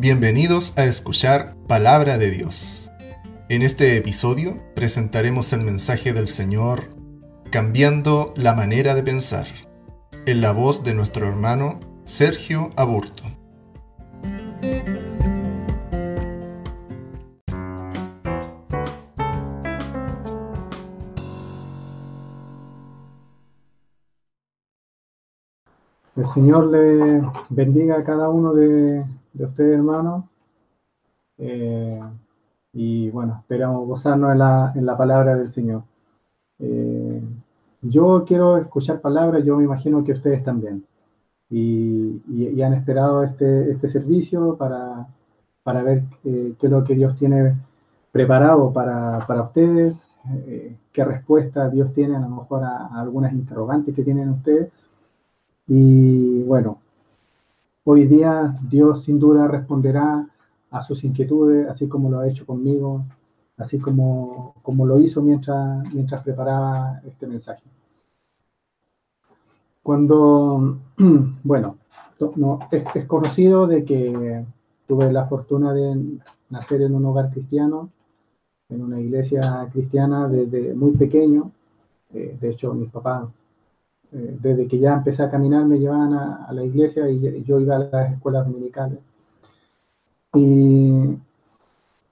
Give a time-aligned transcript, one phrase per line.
[0.00, 2.90] Bienvenidos a escuchar Palabra de Dios.
[3.50, 6.88] En este episodio presentaremos el mensaje del Señor
[7.50, 9.44] Cambiando la manera de pensar,
[10.24, 13.24] en la voz de nuestro hermano Sergio Aburto.
[26.16, 30.24] El Señor le bendiga a cada uno de, ustedes, hermanos.
[31.38, 32.00] Eh,
[32.72, 35.82] y bueno, esperamos gozarnos en la, palabra del Señor.
[36.58, 37.22] Eh,
[37.82, 40.84] yo quiero escuchar palabras, yo me imagino que ustedes también.
[41.48, 45.06] Y, han esperado este, este servicio para,
[45.82, 47.56] ver eh, qué es lo que Dios tiene
[48.12, 50.00] preparado para, ustedes,
[50.92, 54.70] qué respuesta Dios tiene a lo mejor a algunas interrogantes que tienen ustedes
[55.72, 56.80] y bueno,
[57.84, 60.28] hoy día Dios sin duda responderá
[60.70, 63.04] a sus inquietudes, así como lo ha hecho conmigo,
[63.56, 67.62] así como, como lo hizo mientras, mientras preparaba este mensaje.
[69.82, 70.78] Cuando,
[71.44, 71.78] bueno,
[72.36, 74.44] no, es, conocido de que
[74.86, 76.18] tuve la fortuna de
[76.50, 77.90] nacer en un hogar cristiano,
[78.68, 81.50] en una iglesia cristiana desde muy pequeño.
[82.12, 83.28] Eh, de hecho, mis papás
[84.12, 87.76] eh, desde que ya empecé a caminar me llevaban a, la iglesia y yo iba
[87.76, 88.98] a las escuelas dominicales.
[90.34, 91.18] Y,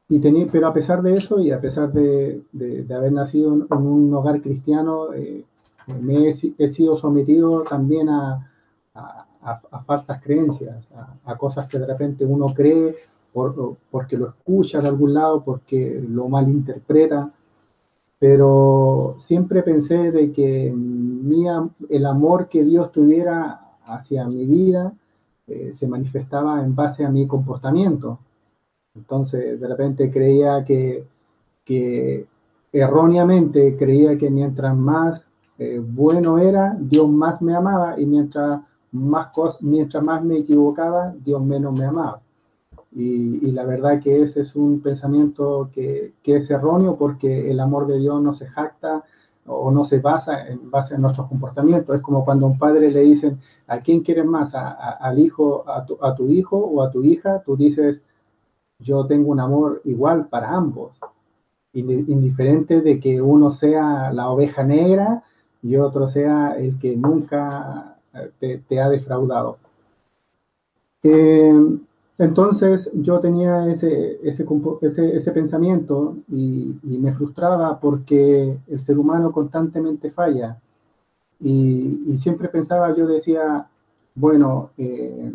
[0.08, 3.66] y tenía, pero a pesar de eso y a pesar de, de, haber nacido en,
[3.70, 5.44] un hogar cristiano, eh,
[6.00, 8.50] me he, sido sometido también a,
[8.94, 9.26] a,
[9.70, 10.90] a falsas creencias,
[11.24, 12.96] a, cosas que de repente uno cree
[13.32, 17.30] por, porque lo escucha de algún lado, porque lo malinterpreta
[18.18, 20.74] pero siempre pensé de que
[21.88, 24.92] el amor que Dios tuviera hacia mi vida
[25.46, 28.18] eh, se manifestaba en base a mi comportamiento.
[28.94, 31.06] Entonces, de repente creía que,
[32.72, 35.24] erróneamente creía que mientras más
[35.58, 38.60] eh, bueno era, Dios más me amaba y mientras
[38.92, 39.28] más,
[39.60, 42.20] mientras más me equivocaba, Dios menos me amaba.
[42.90, 47.86] Y, la verdad que ese es un pensamiento que, que, es erróneo porque el amor
[47.86, 49.04] de Dios no se jacta
[49.48, 51.96] o no se basa en base a nuestros comportamientos.
[51.96, 54.54] Es como cuando a un padre le dicen, ¿a quién quieres más?
[54.54, 57.42] ¿A, al hijo, a tu, a tu, hijo o a tu hija?
[57.44, 58.04] Tú dices,
[58.78, 60.98] yo tengo un amor igual para ambos,
[61.72, 65.22] indiferente de que uno sea la oveja negra
[65.62, 67.98] y otro sea el que nunca
[68.38, 69.58] te, te ha defraudado.
[71.02, 71.78] Eh,
[72.18, 74.44] entonces yo tenía ese, ese,
[74.82, 80.58] ese, pensamiento y, me frustraba porque el ser humano constantemente falla.
[81.40, 83.68] Y, siempre pensaba, yo decía,
[84.14, 85.32] bueno, eh,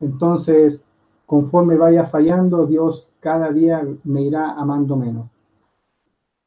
[0.00, 0.84] entonces
[1.28, 5.26] conforme vaya fallando, Dios cada día me irá amando menos.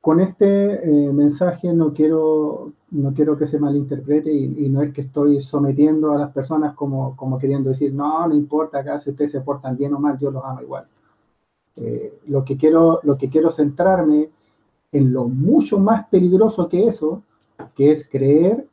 [0.01, 5.01] Con este eh, mensaje no quiero, no quiero que se malinterprete y, no es que
[5.01, 9.31] estoy sometiendo a las personas como, como queriendo decir, no, no importa acá si ustedes
[9.31, 10.87] se portan bien o mal, yo los amo igual.
[11.75, 14.29] Eh, lo, que quiero, lo que quiero centrarme
[14.91, 17.21] en lo mucho más peligroso que eso,
[17.75, 18.67] que es creer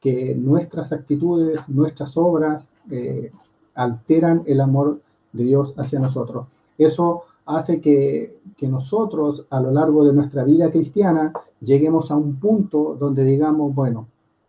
[0.00, 3.30] que nuestras actitudes, nuestras obras eh,
[3.74, 5.00] alteran el amor
[5.32, 6.46] de Dios hacia nosotros.
[6.76, 12.96] Eso hace que, nosotros a lo largo de nuestra vida cristiana lleguemos a un punto
[12.98, 14.08] donde digamos, bueno,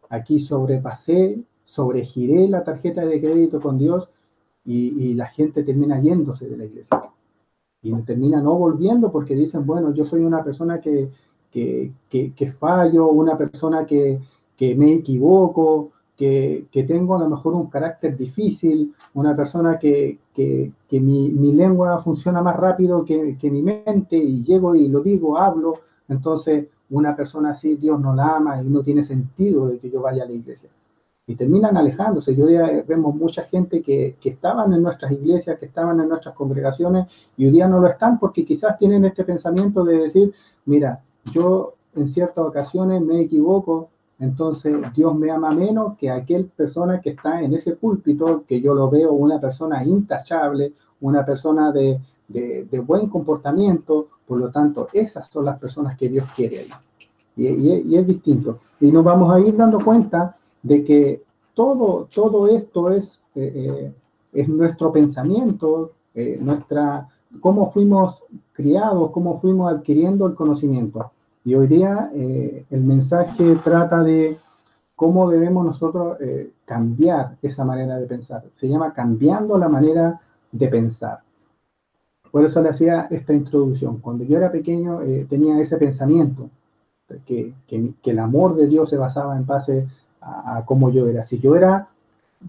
[0.10, 4.08] aquí sobrepasé, sobregiré la tarjeta de crédito con Dios
[4.64, 7.02] y, la gente termina yéndose de la iglesia.
[7.82, 11.12] Y termina no volviendo porque dicen, bueno, yo soy una persona que,
[11.52, 14.20] que, fallo, una persona que,
[14.56, 20.20] que me equivoco, que, tengo a lo mejor un carácter difícil, una persona que,
[20.92, 26.68] mi, lengua funciona más rápido que, mi mente y llego y lo digo, hablo, entonces
[26.90, 30.24] una persona así Dios no la ama y no tiene sentido de que yo vaya
[30.24, 30.70] a la iglesia.
[31.28, 32.36] Y terminan alejándose.
[32.36, 36.36] Yo día vemos mucha gente que, que estaban en nuestras iglesias, que estaban en nuestras
[36.36, 40.34] congregaciones y hoy día no lo están porque quizás tienen este pensamiento de decir,
[40.66, 41.02] mira,
[41.32, 43.90] yo en ciertas ocasiones me equivoco,
[44.20, 48.74] entonces Dios me ama menos que aquel persona que está en ese púlpito, que yo
[48.74, 52.00] lo veo una persona intachable, una persona de,
[52.86, 56.70] buen comportamiento, por lo tanto, esas son las personas que Dios quiere ahí.
[57.36, 58.60] Y, es distinto.
[58.80, 61.24] Y nos vamos a ir dando cuenta de que
[61.54, 63.94] todo, todo esto es, eh, eh,
[64.34, 67.10] es nuestro pensamiento, eh, nuestra,
[67.42, 68.24] cómo fuimos
[68.54, 71.12] criados, cómo fuimos adquiriendo el conocimiento.
[71.46, 74.36] Y hoy día eh, el mensaje trata de
[74.96, 78.44] cómo debemos nosotros eh, cambiar esa manera de pensar.
[78.54, 80.20] Se llama cambiando la manera
[80.52, 81.20] de pensar.
[82.32, 84.00] Por eso le hacía esta introducción.
[84.00, 86.50] Cuando yo era pequeño eh, tenía ese pensamiento,
[87.28, 89.88] que, que, el amor de Dios se basaba en base
[90.22, 91.24] a, a cómo yo era.
[91.24, 91.90] Si yo era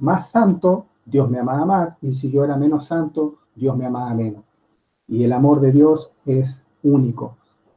[0.01, 4.15] más santo, Dios me amaba más, y si yo era menos santo, Dios me amaba
[4.15, 4.43] menos.
[5.07, 7.37] Y el amor de Dios es único.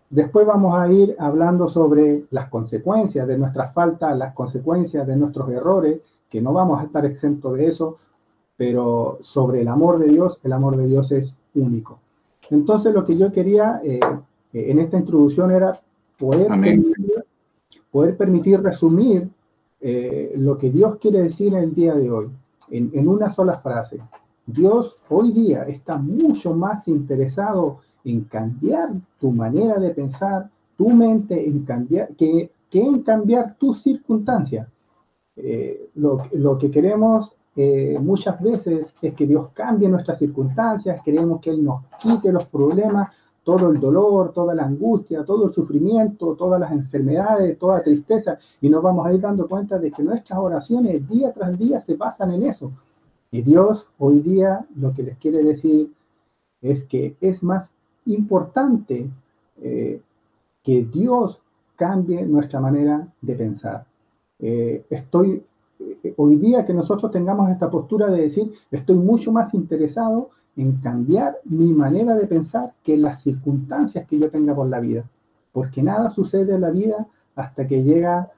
[0.10, 5.50] Después vamos a ir hablando sobre las consecuencias de nuestras faltas, las consecuencias de nuestros
[5.50, 7.98] errores, que no vamos a estar exentos de eso,
[8.58, 12.00] pero sobre el amor de Dios, el amor de Dios es único.
[12.50, 14.00] Entonces lo que yo quería eh,
[14.54, 15.80] en esta introducción era
[16.18, 17.26] poder, permitir,
[17.92, 19.30] poder permitir resumir
[19.80, 22.30] eh, lo que Dios quiere decir en el día de hoy,
[22.72, 24.00] en, en una sola frase.
[24.48, 28.90] Dios hoy día está mucho más interesado en cambiar
[29.20, 34.68] tu manera de pensar, tu mente, en cambiar, que, que en cambiar tus circunstancias.
[35.36, 41.40] Eh, lo, lo, que queremos eh, muchas veces es que Dios cambie nuestras circunstancias, queremos
[41.42, 43.10] que Él nos quite los problemas,
[43.44, 48.70] todo el dolor, toda la angustia, todo el sufrimiento, todas las enfermedades, toda tristeza, y
[48.70, 52.32] nos vamos a ir dando cuenta de que nuestras oraciones día tras día se basan
[52.32, 52.72] en eso.
[53.32, 55.92] Y Dios hoy día lo que les quiere decir
[56.62, 57.74] es que es más
[58.10, 59.10] importante
[59.62, 60.02] eh,
[60.64, 61.40] que Dios
[61.76, 63.86] cambie nuestra manera de pensar.
[64.40, 65.44] Eh, estoy,
[65.80, 70.78] eh, hoy día que nosotros tengamos esta postura de decir, estoy mucho más interesado en
[70.78, 75.06] cambiar mi manera de pensar que las circunstancias que yo tenga por la vida.
[75.54, 78.30] Porque nada sucede en la vida hasta que llega,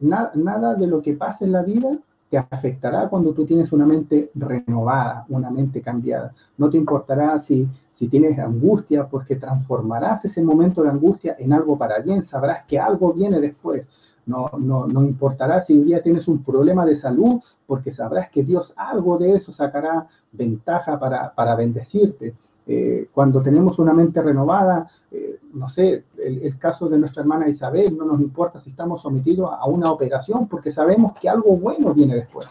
[0.00, 1.98] nada de lo que pasa en la vida
[2.42, 6.32] te afectará cuando tú tienes una mente renovada, una mente cambiada.
[6.58, 11.78] No te importará si, si tienes angustia, porque transformarás ese momento de angustia en algo
[11.78, 13.86] para bien, sabrás que algo viene después.
[14.26, 18.42] No, no, no importará si hoy día tienes un problema de salud, porque sabrás que
[18.42, 22.34] Dios algo de eso sacará ventaja para, para bendecirte.
[22.66, 27.96] Eh, cuando tenemos una mente renovada, eh, no sé, el, caso de nuestra hermana Isabel,
[27.96, 32.14] no nos importa si estamos sometidos a una operación porque sabemos que algo bueno viene
[32.14, 32.46] después,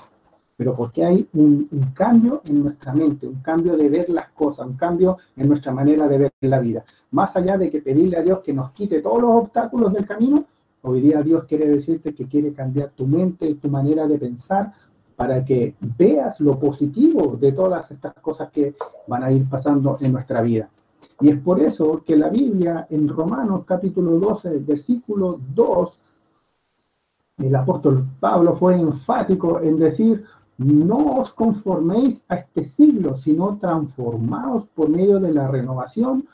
[0.56, 4.77] pero porque hay un, cambio en nuestra mente, un cambio de ver las cosas, un
[4.77, 6.86] cambio en nuestra manera de ver la vida.
[7.10, 10.45] Más allá de que pedirle a Dios que nos quite todos los obstáculos del camino,
[10.83, 14.74] hoy día Dios quiere decirte que quiere cambiar tu mente y tu manera de pensar
[15.15, 18.75] para que veas lo positivo de todas estas cosas que
[19.07, 20.69] van a ir pasando en nuestra vida.
[21.21, 26.00] Y es por eso que la Biblia en Romanos capítulo 12, versículo 2,
[27.38, 30.24] el apóstol Pablo fue enfático en decir,
[30.57, 36.27] no os conforméis a este siglo, sino transformaos por medio de la renovación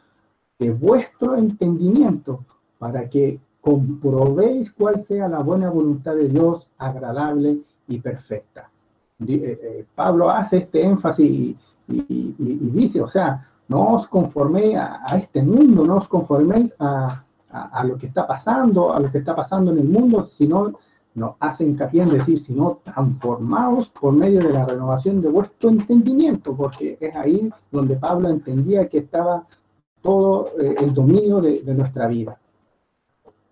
[0.57, 2.43] de vuestro entendimiento,
[2.77, 7.59] para que comprobéis cuál sea la buena voluntad de Dios, agradable
[7.89, 8.69] y perfecta.
[9.27, 11.55] Eh, eh, Pablo hace este énfasis
[11.89, 17.23] y, dice, o sea, no os conforméis a, este mundo, no os conforméis a,
[17.83, 20.73] lo que está pasando, a lo que está pasando en el mundo, sino
[21.15, 26.55] no hace hincapié en decir, sino transformaos por medio de la renovación de vuestro entendimiento,
[26.55, 29.45] porque es ahí donde Pablo entendía que estaba
[30.01, 32.38] todo eh, el dominio de nuestra vida.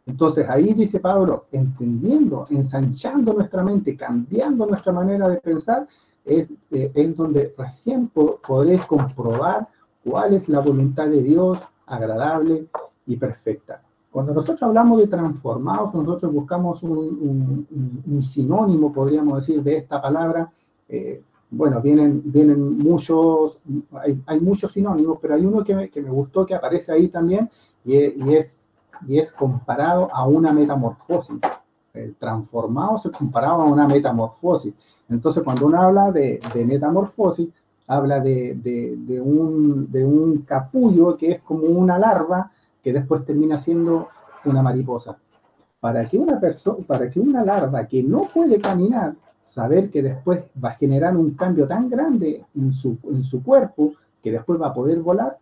[0.08, 5.86] Entonces ahí dice Pablo, entendiendo, ensanchando nuestra mente, cambiando nuestra manera de pensar,
[6.24, 9.68] es, eh, donde recién podréis comprobar
[10.04, 12.68] cuál es la voluntad de Dios agradable
[13.06, 13.82] y perfecta.
[14.10, 17.68] Cuando nosotros hablamos de transformados, nosotros buscamos un,
[18.22, 20.50] sinónimo, podríamos decir, de esta palabra.
[20.88, 23.60] Eh, bueno, vienen, vienen muchos,
[24.26, 27.50] hay, muchos sinónimos, pero hay uno que me, que me, gustó que aparece ahí también
[27.86, 28.67] y es y es
[29.36, 31.40] comparado a una metamorfosis.
[31.94, 34.74] El transformado se comparado a una metamorfosis.
[35.10, 37.50] Entonces, cuando uno habla de, metamorfosis,
[37.88, 42.52] habla de, un, capullo que es como una larva
[42.84, 44.10] que después termina siendo
[44.46, 45.18] una mariposa.
[45.80, 50.44] Para que una persona, para que una larva que no puede caminar, saber que después
[50.64, 55.00] va a generar un cambio tan grande en su cuerpo que después va a poder
[55.00, 55.38] volar,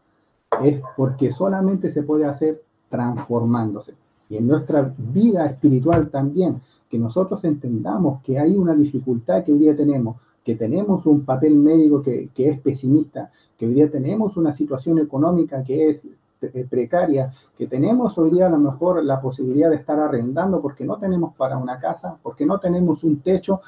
[0.64, 3.94] es porque solamente se puede hacer transformándose.
[4.30, 9.60] Y en nuestra vida espiritual también, que nosotros entendamos que hay una dificultad que hoy
[9.60, 14.36] día tenemos, que tenemos un papel médico que, que es pesimista, que hoy día tenemos
[14.38, 16.08] una situación económica que es
[16.54, 20.86] eh, precaria, que tenemos hoy día a lo mejor la posibilidad de estar arrendando porque
[20.86, 23.62] no tenemos para una casa, porque no tenemos un techo.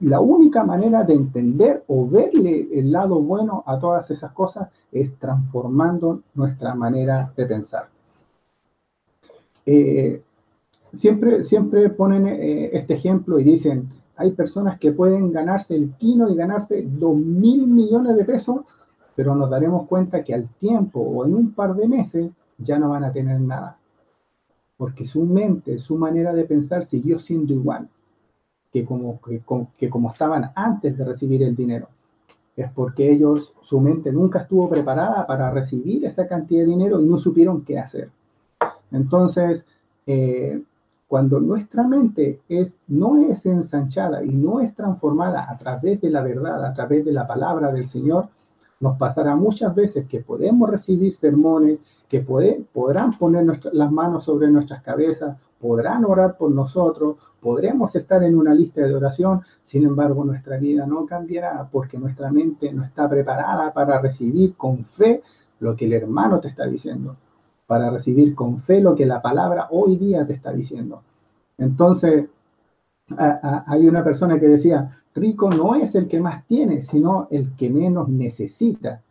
[0.00, 5.16] La única manera de entender o verle el lado bueno a todas esas cosas es
[5.18, 7.88] transformando nuestra manera de pensar.
[9.70, 10.22] Eh,
[10.92, 16.30] siempre, siempre ponen eh, este ejemplo y dicen, hay personas que pueden ganarse el kino
[16.30, 18.60] y ganarse dos mil millones de pesos
[19.18, 22.90] pero nos daremos cuenta que al tiempo o en un par de meses ya no
[22.90, 23.76] van a tener nada,
[24.76, 27.88] porque su mente, su manera de pensar siguió siendo igual
[28.72, 29.18] que como,
[29.76, 31.88] que, como estaban antes de recibir el dinero.
[32.54, 37.06] Es porque ellos, su mente nunca estuvo preparada para recibir esa cantidad de dinero y
[37.06, 38.10] no supieron qué hacer.
[38.90, 39.66] Entonces,
[40.06, 40.62] eh,
[41.06, 46.22] cuando nuestra mente es, no es ensanchada y no es transformada a través de la
[46.22, 48.28] verdad, a través de la palabra del Señor,
[48.80, 54.82] nos pasará muchas veces que podemos recibir sermones, que podrán poner las manos sobre nuestras
[54.82, 60.58] cabezas, podrán orar por nosotros, podremos estar en una lista de oración, sin embargo nuestra
[60.58, 65.22] vida no cambiará porque nuestra mente no está preparada para recibir con fe
[65.60, 67.16] lo que el hermano te está diciendo,
[67.68, 71.02] para recibir con fe lo que la palabra hoy día te está diciendo.
[71.58, 72.26] Entonces,
[73.18, 77.68] hay una persona que decía, rico no es el que más tiene, sino el que
[77.68, 79.02] menos necesita.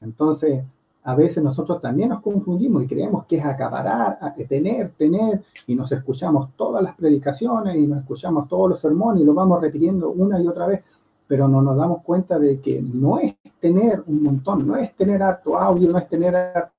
[0.00, 0.64] Entonces,
[1.04, 5.92] a veces nosotros también nos confundimos y creemos que es acaparar, tener, tener, y nos
[5.92, 10.40] escuchamos todas las predicaciones y nos escuchamos todos los sermones y lo vamos repitiendo una
[10.40, 10.84] y otra vez,
[11.28, 15.22] pero no nos damos cuenta de que no es tener un montón, no es tener
[15.22, 16.72] harto audio, no es tener harta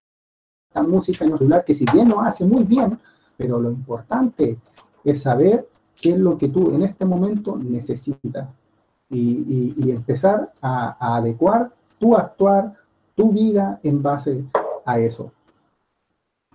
[0.76, 2.98] música en el celular, que si bien lo hace muy bien,
[3.38, 4.58] pero lo importante
[5.04, 5.68] es saber
[6.00, 8.48] qué es lo que tú en este momento necesitas
[9.10, 12.74] y, empezar a, adecuar tu actuar,
[13.16, 14.44] tu vida en base
[14.86, 15.32] a eso.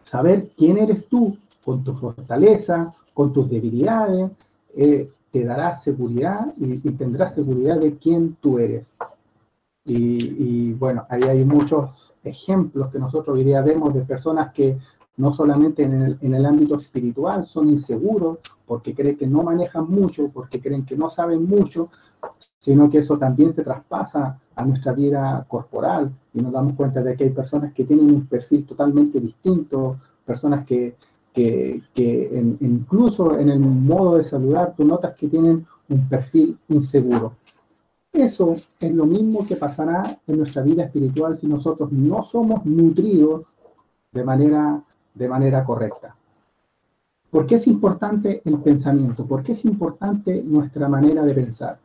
[0.02, 4.30] Saber quién eres tú con tu fortaleza, con tus debilidades,
[4.74, 8.90] eh, te dará seguridad y, tendrás seguridad de quién tú eres.
[9.84, 14.78] Y, bueno, ahí hay muchos ejemplos que nosotros hoy día vemos de personas que
[15.16, 19.88] no solamente en el, en el, ámbito espiritual son inseguros porque creen que no manejan
[19.88, 21.88] mucho, porque creen que no saben mucho,
[22.58, 27.16] sino que eso también se traspasa a nuestra vida corporal y nos damos cuenta de
[27.16, 30.96] que hay personas que tienen un perfil totalmente distinto, personas que,
[31.32, 37.34] que, que incluso en el modo de saludar tú notas que tienen un perfil inseguro.
[38.16, 43.42] Eso es lo mismo que pasará en nuestra vida espiritual si nosotros no somos nutridos
[44.10, 44.82] de manera,
[45.14, 46.16] de manera correcta.
[47.30, 49.26] ¿Por qué es importante el pensamiento?
[49.26, 51.78] ¿Por qué es importante nuestra manera de pensar?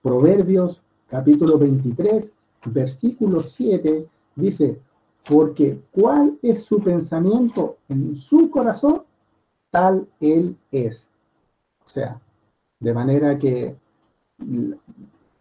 [0.00, 2.32] Proverbios capítulo 23,
[2.64, 4.80] versículo 7 dice,
[5.28, 9.02] porque cuál es su pensamiento en su corazón,
[9.70, 11.06] tal él es.
[11.84, 12.18] O sea,
[12.78, 13.76] de manera que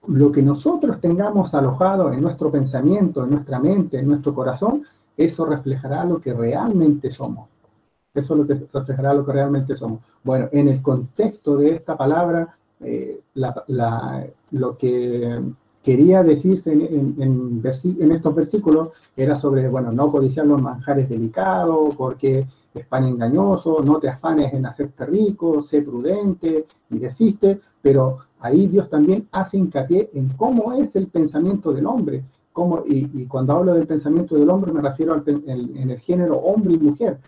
[0.09, 4.83] lo que nosotros tengamos alojado en nuestro pensamiento, en nuestra mente, en nuestro corazón,
[5.15, 7.47] eso reflejará lo que realmente somos.
[8.13, 9.99] Eso es lo que reflejará lo que realmente somos.
[10.23, 13.19] Bueno, en el contexto de esta palabra, eh,
[14.51, 15.41] lo que
[15.83, 22.47] quería decirse en, en, estos versículos era sobre, bueno, no codiciar los manjares delicados, porque
[22.73, 28.67] es pan engañoso, no te afanes en hacerte rico, sé prudente y desiste, pero ahí
[28.67, 32.23] Dios también hace hincapié en cómo es el pensamiento del hombre.
[32.53, 36.73] Cómo, y, cuando hablo del pensamiento del hombre me refiero al, en el género hombre
[36.73, 37.19] y mujer.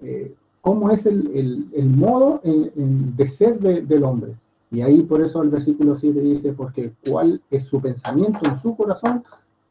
[0.00, 4.34] Eh, cómo es el, el, modo de ser del hombre.
[4.70, 8.76] Y ahí por eso el versículo 7 dice, porque cuál es su pensamiento en su
[8.76, 9.22] corazón,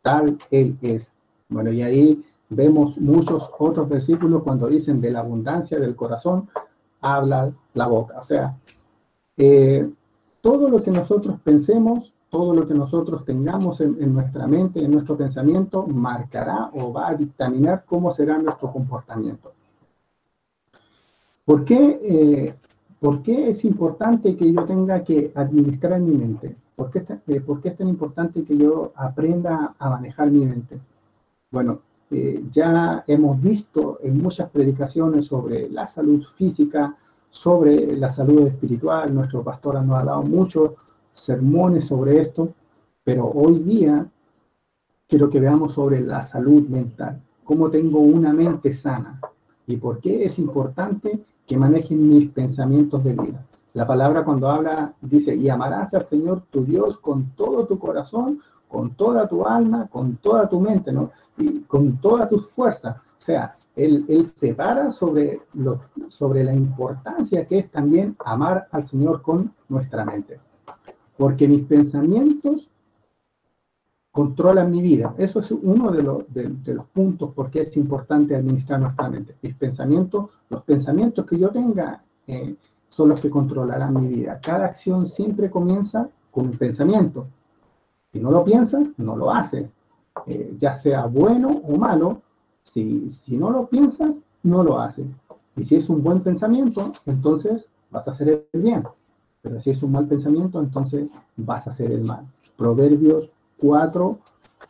[0.01, 1.11] tal él es.
[1.49, 6.47] Bueno, y ahí vemos muchos otros versículos cuando dicen de la abundancia del corazón,
[7.01, 8.19] habla la boca.
[8.19, 8.57] O sea,
[9.37, 9.89] eh,
[10.45, 15.17] todo lo que nosotros pensemos, todo lo que nosotros tengamos en, nuestra mente, en nuestro
[15.17, 19.53] pensamiento, marcará o va a dictaminar cómo será nuestro comportamiento.
[21.45, 22.55] ¿Por qué eh,
[22.99, 26.55] ¿Por qué es importante que yo tenga que administrar mi mente?
[26.75, 30.79] ¿Por qué, eh, es, tan importante que yo aprenda a manejar mi mente?
[31.49, 31.79] Bueno,
[32.11, 36.95] eh, ya hemos visto en muchas predicaciones sobre la salud física,
[37.35, 40.71] sobre la salud espiritual, nuestro pastor nos ha dado muchos
[41.11, 42.53] sermones sobre esto,
[43.03, 44.07] pero hoy día
[45.05, 49.19] quiero que veamos sobre la salud mental, cómo tengo una mente sana
[49.67, 53.45] y por qué es importante que manejen mis pensamientos de vida.
[53.73, 58.39] La palabra cuando habla dice, y amarás al Señor tu Dios con todo tu corazón,
[58.69, 61.11] con toda tu alma, con toda tu mente, ¿no?
[61.37, 62.95] Y con todas tus fuerzas.
[62.95, 64.25] O sea, él, él
[64.93, 70.39] sobre, lo, sobre la importancia que es también amar al Señor con nuestra mente.
[71.17, 72.69] Porque mis pensamientos
[74.11, 75.13] controlan mi vida.
[75.17, 79.35] Eso es uno de, los, de, los puntos por qué es importante administrar nuestra mente.
[79.41, 82.55] Mis pensamientos, los pensamientos que yo tenga eh,
[82.87, 84.39] son los que controlarán mi vida.
[84.41, 87.27] Cada acción siempre comienza con un pensamiento.
[88.13, 89.73] Si no lo piensas, no lo haces.
[90.27, 92.21] eh, ya sea bueno o malo,
[92.65, 95.05] si, no lo piensas, no lo haces.
[95.55, 98.83] Y si es un buen pensamiento, entonces vas a hacer el bien.
[99.41, 101.07] Pero si es un mal pensamiento, entonces
[101.37, 102.25] vas a hacer el mal.
[102.57, 104.17] Proverbios 4,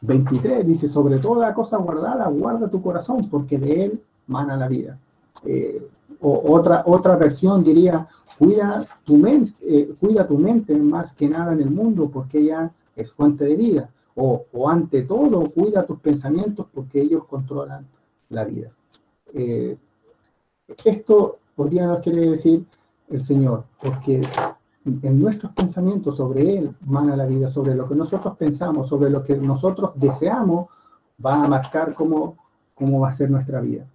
[0.01, 4.99] 23 dice, sobre toda cosa guardada, guarda tu corazón, porque de él mana la vida.
[5.43, 5.87] Eh,
[6.21, 11.53] o otra, otra versión diría, cuida tu, mente, eh, cuida tu mente más que nada
[11.53, 13.89] en el mundo, porque ella es fuente de vida.
[14.15, 17.85] O, ante todo, cuida tus pensamientos, porque ellos controlan
[18.29, 18.69] la vida.
[19.33, 19.77] Eh,
[20.83, 22.65] esto por día nos quiere decir
[23.09, 24.21] el Señor, porque
[24.85, 29.23] en nuestros pensamientos sobre Él mana la vida, sobre lo que nosotros pensamos, sobre lo
[29.23, 30.67] que nosotros deseamos,
[31.23, 32.37] va a marcar cómo,
[32.73, 33.87] cómo va a ser nuestra vida.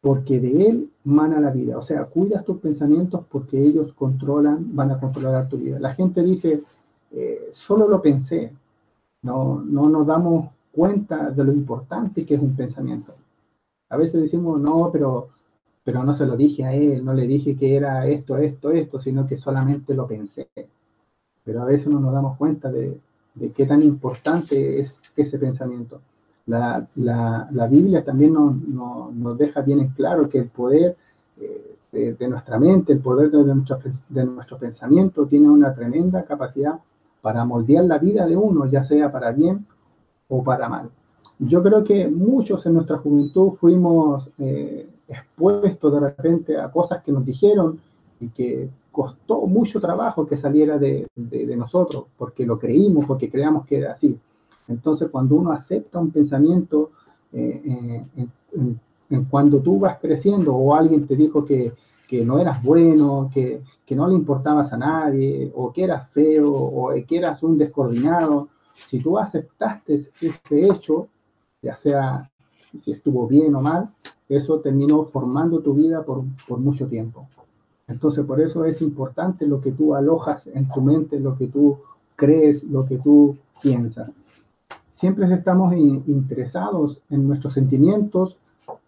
[0.00, 1.78] Porque de Él mana la vida.
[1.78, 5.78] O sea, cuidas tus pensamientos porque ellos controlan, van a controlar tu vida.
[5.78, 6.62] La gente dice,
[7.12, 8.52] eh, solo lo pensé.
[9.22, 13.14] No, no nos damos cuenta de lo importante que es un pensamiento.
[13.90, 15.28] A veces decimos, no, pero,
[15.84, 19.00] pero no se lo dije a él, no le dije que era esto, esto, esto,
[19.00, 20.48] sino que solamente lo pensé.
[21.44, 22.98] Pero a veces no nos damos cuenta de,
[23.54, 26.00] qué tan importante es ese pensamiento.
[26.46, 26.88] La,
[27.70, 30.96] Biblia también nos, deja bien en claro que el poder
[31.38, 36.80] eh, de, nuestra mente, el poder de nuestro, de nuestro pensamiento tiene una tremenda capacidad
[37.22, 39.64] para moldear la vida de uno, ya sea para bien
[40.28, 40.90] o para mal.
[41.38, 47.12] Yo creo que muchos en nuestra juventud fuimos eh, expuestos de repente a cosas que
[47.12, 47.80] nos dijeron
[48.20, 51.08] y que costó mucho trabajo que saliera de,
[51.56, 54.18] nosotros, porque lo creímos, porque creíamos que era así.
[54.68, 56.90] Entonces, cuando uno acepta un pensamiento,
[57.32, 61.72] eh, eh, cuando tú vas creciendo o alguien te dijo que,
[62.12, 66.52] que no eras bueno, que, que, no le importabas a nadie, o que eras feo,
[66.52, 71.08] o que eras un descoordinado, si tú aceptaste ese hecho,
[71.62, 72.30] ya sea
[72.84, 73.88] si estuvo bien o mal,
[74.28, 76.22] eso terminó formando tu vida por,
[76.58, 77.26] mucho tiempo.
[77.88, 81.78] Entonces, por eso es importante lo que tú alojas en tu mente, lo que tú
[82.14, 84.10] crees, lo que tú piensas.
[84.90, 88.36] Siempre estamos interesados en nuestros sentimientos,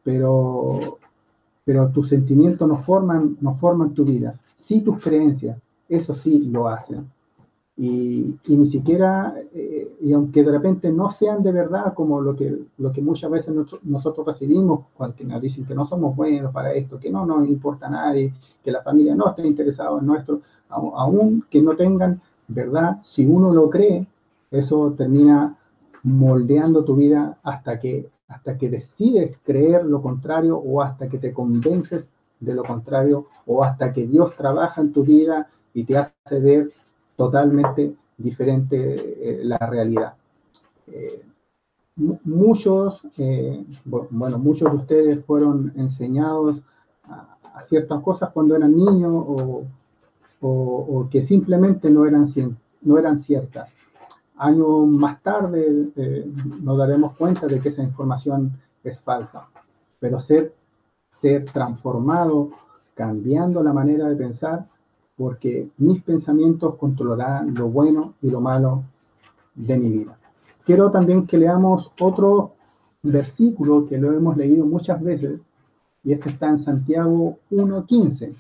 [0.03, 0.99] pero,
[1.65, 4.35] pero tus sentimientos no forman, no forman tu vida.
[4.57, 7.11] Sí tus creencias, eso sí lo hacen.
[7.77, 12.57] Y, ni siquiera, eh, y aunque de repente no sean de verdad como lo que,
[12.79, 17.01] lo que muchas veces nosotros, recibimos, cuando nos dicen que no somos buenos para esto,
[17.01, 21.45] que no nos importa a nadie, que la familia no esté interesada en nuestro, aún
[21.51, 24.07] que no tengan verdad, si uno lo cree,
[24.51, 25.57] eso termina
[26.05, 31.33] moldeando tu vida hasta que, hasta que decides creer lo contrario o hasta que te
[31.33, 32.09] convences
[32.41, 36.73] de lo contrario o hasta que Dios trabaja en tu vida y te hace ver
[37.17, 38.77] totalmente diferente
[39.41, 40.15] eh, la realidad.
[40.87, 41.23] Eh,
[41.97, 46.63] muchos, eh, bueno, muchos de ustedes fueron enseñados
[47.05, 47.31] a,
[47.67, 49.65] ciertas cosas cuando eran niños o,
[50.41, 52.27] o, que simplemente no eran,
[52.83, 53.73] no eran ciertas.
[54.45, 55.91] Años más tarde
[56.61, 58.53] nos daremos cuenta de que esa información
[58.83, 59.49] es falsa,
[59.99, 60.55] pero ser,
[61.09, 62.51] ser transformado,
[62.93, 64.67] cambiando la manera de pensar,
[65.17, 68.85] porque mis pensamientos controlarán lo bueno y lo malo
[69.55, 70.19] de mi vida.
[70.67, 72.53] Quiero también que leamos otro
[73.03, 75.41] versículo que lo hemos leído muchas veces,
[76.03, 78.35] y este está en Santiago 1.15.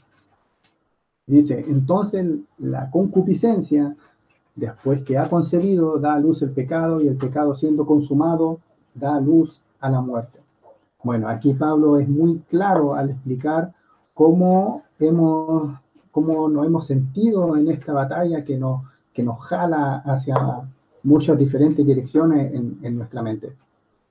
[1.27, 2.27] Dice, entonces
[2.59, 3.97] la concupiscencia,
[4.55, 8.61] después que ha concebido, da a luz el pecado, y el pecado siendo consumado,
[8.95, 10.41] da a luz a la muerte.
[11.03, 13.73] Bueno, aquí Pablo es muy claro al explicar
[14.15, 15.75] cómo hemos
[16.15, 20.37] cómo nos hemos sentido en esta batalla que nos, que nos jala hacia
[21.03, 23.53] muchas diferentes direcciones en, nuestra mente.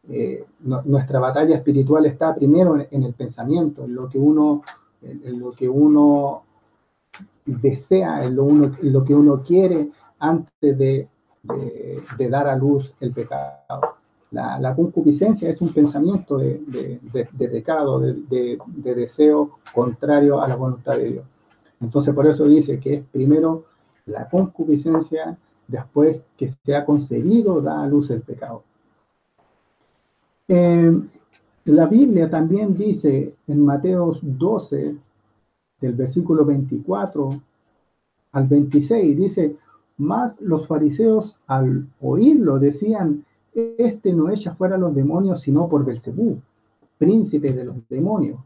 [0.10, 4.64] Eh, nuestra batalla espiritual está primero en, el pensamiento, en lo que uno,
[5.02, 6.44] en, lo que uno
[7.46, 9.90] desea, en lo, uno, lo que uno quiere
[10.24, 11.10] antes de,
[12.30, 13.96] dar a luz el pecado.
[14.32, 21.12] La, concupiscencia es un pensamiento de, de pecado, de, deseo contrario a la voluntad de
[21.12, 21.26] Dios.
[21.82, 23.66] Entonces, por eso dice que es primero
[24.06, 28.64] la concupiscencia, después que se ha concebido, da a luz el pecado.
[30.48, 31.02] Eh,
[31.66, 34.96] la Biblia también dice en Mateos 12,
[35.82, 37.42] del versículo 24
[38.32, 39.56] al 26, dice,
[39.98, 46.40] más los fariseos al oírlo decían, este no echa fuera los demonios sino por Belcebú,
[46.98, 48.40] príncipe de los demonios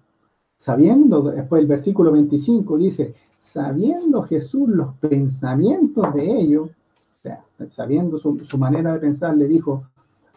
[0.57, 8.17] sabiendo, después el versículo 25 dice, sabiendo Jesús los pensamientos de ellos, o sea, sabiendo
[8.17, 9.83] su, manera de pensar, le dijo,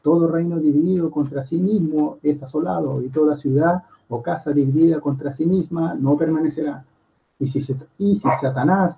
[0.02, 5.32] Todo reino dividido contra sí mismo es asolado, y toda ciudad o casa dividida contra
[5.32, 6.84] sí misma no permanecerá.
[7.38, 7.44] Y
[7.98, 8.96] y si Satanás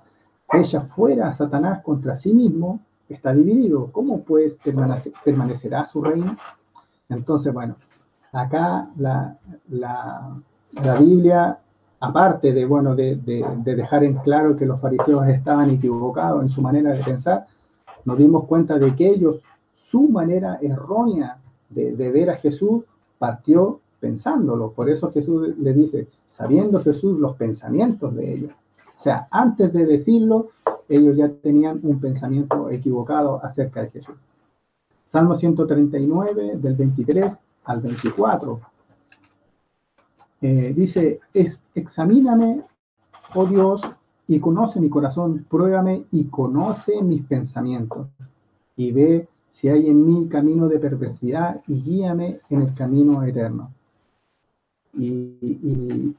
[0.53, 3.91] echa fuera Satanás contra sí mismo, está dividido.
[3.93, 4.57] ¿Cómo pues
[5.25, 6.37] permanecerá su reino?
[7.09, 7.77] Entonces, bueno,
[8.33, 9.37] acá la,
[9.69, 11.59] la, Biblia,
[12.01, 16.63] aparte de, bueno, de, de, dejar en claro que los fariseos estaban equivocados en su
[16.63, 17.47] manera de pensar,
[18.05, 21.39] nos dimos cuenta de que ellos, su manera errónea
[21.69, 22.85] de, ver a Jesús,
[23.19, 24.73] partió pensándolo.
[24.73, 28.53] Por eso Jesús le dice, sabiendo Jesús los pensamientos de ellos.
[28.97, 30.49] O sea, antes de decirlo,
[30.89, 34.15] ellos ya tenían un pensamiento equivocado acerca de Jesús.
[35.05, 38.61] Salmo 139, del 23 al 24.
[40.41, 42.63] Eh, dice, es, examíname,
[43.35, 43.83] oh Dios,
[44.27, 48.09] y conoce mi corazón, pruébame y conoce mis pensamientos,
[48.77, 53.71] y ve si hay en mí camino de perversidad y guíame en el camino eterno.
[54.95, 56.15] Y,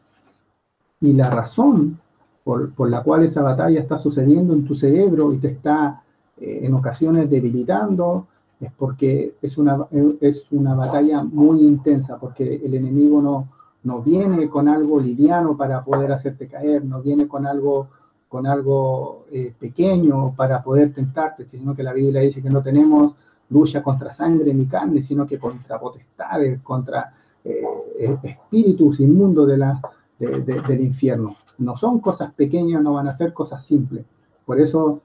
[1.01, 1.99] y, la razón
[2.43, 6.03] por, por, la cual esa batalla está sucediendo en tu cerebro y te está
[6.39, 8.27] eh, en ocasiones debilitando,
[8.59, 9.87] es porque es una,
[10.21, 13.49] es una batalla muy intensa, porque el enemigo no,
[13.83, 17.89] no viene con algo liviano para poder hacerte caer, no viene con algo,
[18.29, 23.15] con algo eh, pequeño para poder tentarte, sino que la Biblia dice que no tenemos
[23.49, 29.81] lucha contra sangre ni carne, sino que contra potestades, contra eh, espíritus inmundos de la,
[30.17, 31.35] del infierno.
[31.57, 34.05] No son cosas pequeñas, no van a ser cosas simples.
[34.45, 35.01] Por eso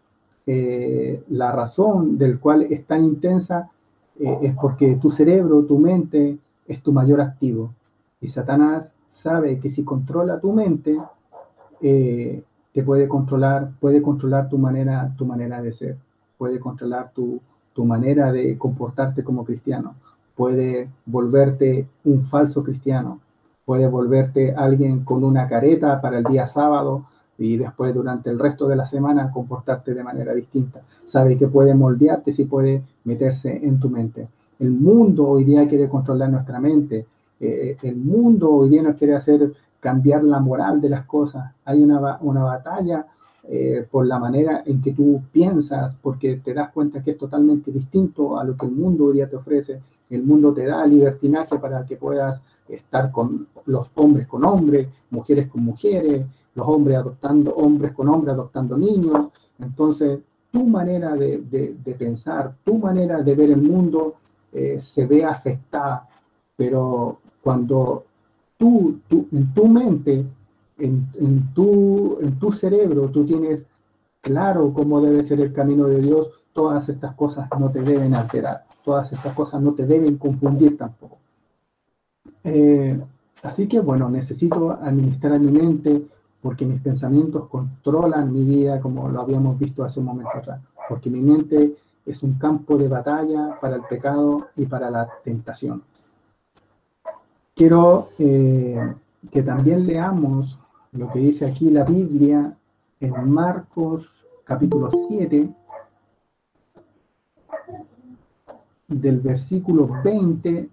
[0.47, 3.71] eh, la razón del cual es tan intensa
[4.19, 7.75] eh, es porque tu cerebro, tu mente, es tu mayor activo.
[8.21, 10.97] Y Satanás sabe que si controla tu mente,
[11.81, 15.97] eh, te puede controlar, puede controlar tu manera, tu manera de ser,
[16.37, 17.41] puede controlar tu,
[17.73, 19.95] tu manera de comportarte como cristiano,
[20.35, 23.21] puede volverte un falso cristiano,
[23.69, 27.05] puede volverte alguien con una careta para el día sábado,
[27.37, 30.81] y después durante el resto de la semana comportarte de manera distinta.
[31.05, 34.27] Sabe que puede moldearte si puede meterse en tu mente.
[34.59, 37.05] El mundo hoy día quiere controlar nuestra mente.
[37.39, 41.53] Eh, el mundo hoy día nos quiere hacer cambiar la moral de las cosas.
[41.67, 43.05] Hay una, una batalla
[43.51, 47.73] eh, por la manera en que tú piensas, porque te das cuenta que es totalmente
[47.73, 49.81] distinto a lo que el mundo hoy día te ofrece.
[50.11, 55.49] El mundo te da libertinaje para que puedas estar con los hombres con hombres, mujeres
[55.49, 59.29] con mujeres, los hombres adoptando, hombres con hombres adoptando niños.
[59.59, 64.17] Entonces, tu manera de, pensar, tu manera de ver el mundo
[64.53, 66.07] eh, se ve afectada,
[66.55, 68.05] pero cuando
[68.59, 70.27] tú, tú en tu mente,
[70.79, 73.67] en, en, tu, en tu cerebro, tú tienes
[74.21, 78.65] claro cómo debe ser el camino de Dios, todas estas cosas no te deben alterar,
[78.85, 81.19] todas estas cosas no te deben confundir tampoco.
[82.45, 83.01] Eh,
[83.43, 86.03] así que bueno, necesito administrar mi mente,
[86.41, 91.11] porque mis pensamientos controlan mi vida, como lo habíamos visto hace un momento atrás, porque
[91.11, 95.83] mi mente es un campo de batalla para el pecado y para la tentación.
[97.55, 98.95] Quiero eh,
[99.31, 100.59] que también leamos
[100.93, 102.57] lo que dice aquí la Biblia
[103.01, 105.55] en Marcos capítulo 7,
[108.89, 110.71] del versículo 20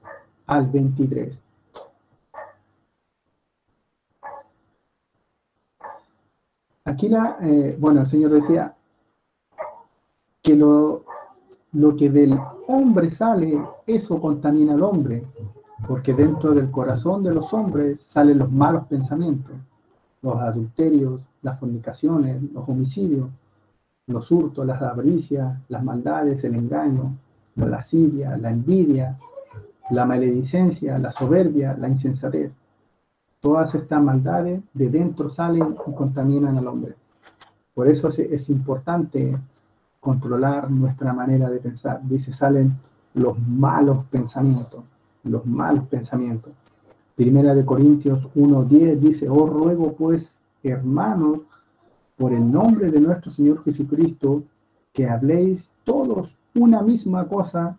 [0.47, 1.41] al 23.
[6.85, 8.75] Aquí la, eh, bueno, el Señor decía
[10.41, 11.03] que lo,
[11.73, 15.25] lo que del hombre sale, eso contamina al hombre,
[15.87, 19.55] porque dentro del corazón de los hombres salen los malos pensamientos,
[20.25, 23.29] los adulterios, las fornicaciones, los homicidios,
[24.07, 27.15] los hurtos, las avaricias, las maldades, el engaño,
[27.55, 29.19] la lascivia, la envidia,
[29.91, 32.51] la maledicencia, la soberbia, la insensatez.
[33.39, 36.95] Todas estas maldades de dentro salen y contaminan al hombre.
[37.75, 39.37] Por eso es, importante
[39.99, 41.99] controlar nuestra manera de pensar.
[42.01, 42.73] Dice, salen
[43.13, 44.83] los malos pensamientos,
[45.23, 46.51] los malos pensamientos.
[47.15, 51.39] Primera de Corintios 1.10 dice, os ruego pues, hermanos,
[52.17, 54.43] por el nombre de nuestro Señor Jesucristo,
[54.91, 57.77] que habléis todos una misma cosa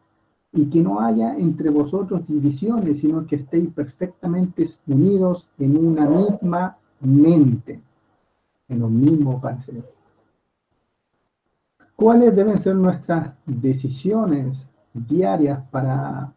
[0.53, 6.79] y que no haya entre vosotros divisiones, sino que estéis perfectamente unidos en una misma
[7.01, 7.81] mente,
[8.69, 9.85] en un mismo parecer.
[11.95, 16.33] ¿Cuáles deben ser nuestras decisiones diarias para,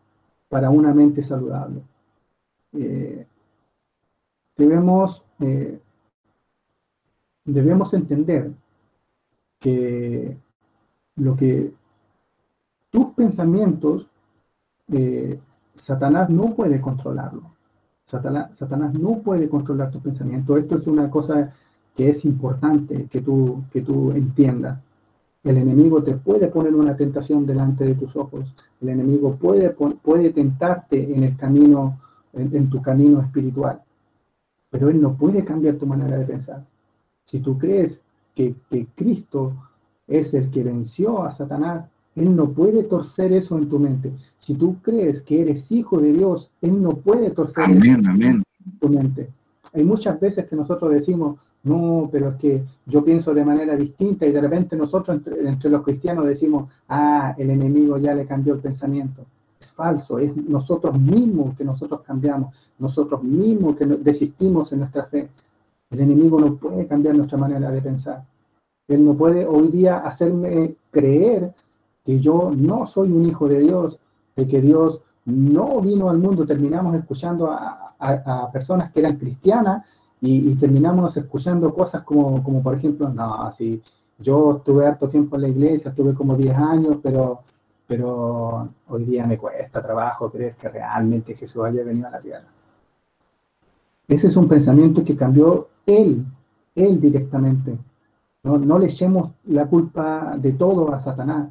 [0.49, 1.81] para una mente saludable?
[2.73, 3.25] Eh,
[4.55, 5.79] debemos, eh,
[7.45, 8.51] debemos entender
[9.59, 10.37] que
[11.15, 11.73] lo que
[12.89, 14.07] tus pensamientos
[14.91, 15.39] eh,
[15.73, 17.53] Satanás no puede controlarlo.
[18.05, 20.59] Satanás, Satanás no puede controlar tus pensamientos.
[20.59, 21.51] Esto es una cosa
[21.95, 24.79] que es importante que tú, que tú entiendas.
[25.43, 28.53] El enemigo te puede poner una tentación delante de tus ojos.
[28.81, 31.99] El enemigo puede, puede tentarte en el camino,
[32.33, 33.81] en, tu camino espiritual.
[34.69, 36.65] Pero él no puede cambiar tu manera de pensar.
[37.25, 38.01] Si tú crees
[38.35, 39.53] que, que Cristo
[40.07, 44.11] es el que venció a Satanás, él no puede torcer eso en tu mente.
[44.39, 48.43] Si tú crees que eres hijo de Dios, Él no puede torcer eso en
[48.79, 49.29] tu mente.
[49.73, 54.25] Hay muchas veces que nosotros decimos, no, pero es que yo pienso de manera distinta
[54.25, 58.59] y de repente nosotros entre, los cristianos decimos, ah, el enemigo ya le cambió el
[58.59, 59.25] pensamiento.
[59.59, 65.29] Es falso, es nosotros mismos que nosotros cambiamos, nosotros mismos que desistimos en nuestra fe.
[65.89, 68.23] El enemigo no puede cambiar nuestra manera de pensar.
[68.87, 71.53] Él no puede hoy día hacerme creer
[72.05, 73.99] que yo no soy un hijo de Dios,
[74.35, 76.45] de que Dios no vino al mundo.
[76.45, 77.85] Terminamos escuchando a,
[78.53, 79.85] personas que eran cristianas
[80.21, 83.81] y, terminamos escuchando cosas como, como, por ejemplo, no, así,
[84.17, 87.41] yo estuve harto tiempo en la iglesia, estuve como 10 años, pero,
[87.89, 92.45] pero hoy día me cuesta trabajo creer que realmente Jesús haya venido a la tierra.
[94.07, 96.23] Ese es un pensamiento que cambió él,
[96.75, 97.79] él directamente.
[98.43, 101.49] No, no le echemos la culpa de todo a Satanás.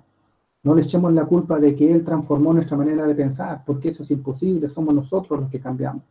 [0.62, 4.04] No le echemos la culpa de que Él transformó nuestra manera de pensar, porque eso
[4.04, 6.02] es imposible, somos nosotros los que cambiamos.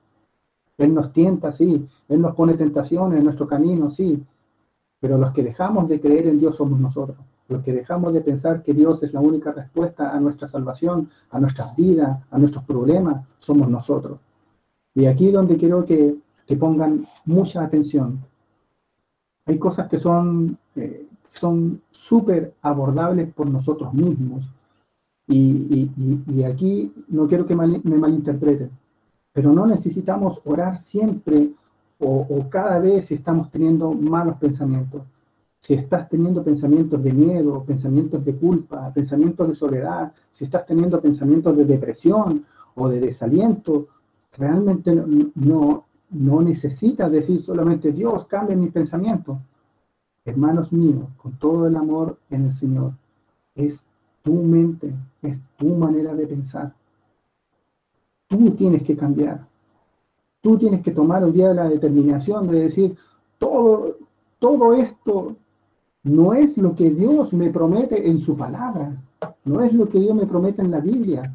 [0.78, 4.22] Él nos tienta, sí, Él nos pone tentaciones en nuestro camino, sí,
[5.00, 7.18] pero los que dejamos de creer en Dios somos nosotros.
[7.48, 11.40] Los que dejamos de pensar que Dios es la única respuesta a nuestra salvación, a
[11.40, 14.20] nuestras vidas, a nuestros problemas, somos nosotros.
[14.94, 16.18] Y aquí donde quiero que,
[16.60, 18.20] pongan mucha atención.
[19.46, 21.06] Hay cosas que son eh,
[21.92, 24.46] súper abordables por nosotros mismos.
[25.28, 25.90] Y,
[26.44, 28.72] aquí no quiero que me malinterpreten,
[29.34, 31.52] pero no necesitamos orar siempre
[32.00, 35.02] o, cada vez si estamos teniendo malos pensamientos.
[35.60, 41.02] Si estás teniendo pensamientos de miedo, pensamientos de culpa, pensamientos de soledad, si estás teniendo
[41.02, 43.88] pensamientos de depresión o de desaliento,
[44.38, 44.96] realmente
[45.36, 49.40] no, no, necesitas decir solamente Dios, cambia mi pensamiento
[50.28, 52.92] hermanos míos, con todo el amor en el Señor,
[53.56, 53.84] es
[54.24, 56.74] tu mente, es tu manera de pensar.
[58.28, 59.48] Tú tienes que cambiar.
[60.42, 62.98] Tú tienes que tomar el día de la determinación de decir,
[63.38, 63.98] todo,
[64.40, 65.36] todo esto
[66.04, 68.96] no es lo que Dios me promete en su palabra,
[69.46, 71.34] no es lo que Dios me promete en la Biblia.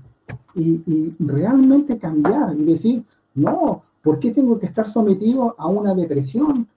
[0.55, 6.69] Y, realmente cambiar y decir, no, ¿por qué tengo que estar sometido a una depresión?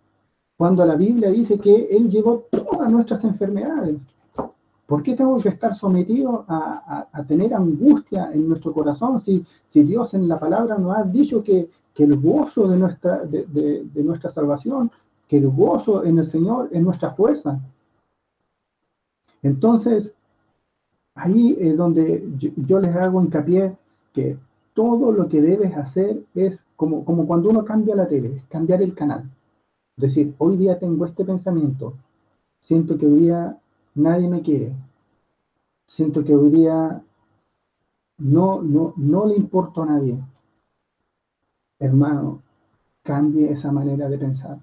[0.57, 3.97] cuando la Biblia dice que Él llevó todas nuestras enfermedades.
[4.85, 9.43] ¿Por qué tengo que estar sometido a, tener angustia en nuestro corazón si,
[9.73, 14.91] Dios en la palabra nos ha dicho que, el gozo de nuestra, de, nuestra salvación,
[15.27, 17.59] que el gozo en el Señor es nuestra fuerza?
[19.45, 20.15] Entonces,
[21.13, 23.77] ahí es donde yo, les hago hincapié
[24.11, 24.39] que
[24.73, 28.81] todo lo que debes hacer es como, como cuando uno cambia la tele, es cambiar
[28.81, 29.29] el canal.
[29.97, 31.93] Es decir, hoy día tengo este pensamiento,
[32.59, 33.55] siento que hoy día
[33.93, 34.73] nadie me quiere,
[35.85, 37.03] siento que hoy día
[38.17, 40.17] no, no, no le importo a nadie.
[41.77, 42.41] Hermano,
[43.03, 44.57] cambie esa manera de pensar,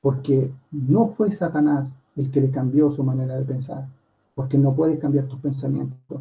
[0.00, 3.86] porque no fue Satanás el que le cambió su manera de pensar,
[4.34, 6.20] porque no puedes cambiar tus pensamientos.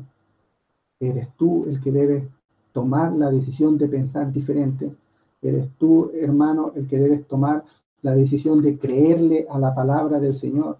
[0.99, 2.27] Eres tú el que debe
[2.73, 4.91] tomar la decisión de pensar diferente.
[5.41, 7.63] Eres tú, hermano, el que debes tomar
[8.01, 10.77] la decisión de creerle a la palabra del Señor.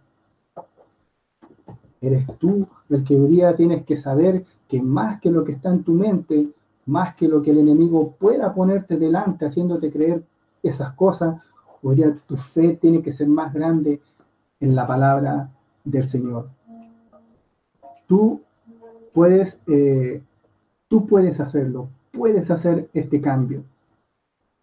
[2.01, 5.69] Eres tú el que hoy día tienes que saber que más que lo que está
[5.69, 6.49] en tu mente,
[6.86, 10.23] más que lo que el enemigo pueda ponerte delante haciéndote creer
[10.62, 11.41] esas cosas,
[11.82, 14.01] hoy día tu fe tiene que ser más grande
[14.65, 15.49] en la palabra
[15.84, 16.49] del Señor.
[18.08, 18.41] Tú
[19.13, 20.23] puedes, eh,
[20.88, 23.63] tú puedes hacerlo, puedes hacer este cambio.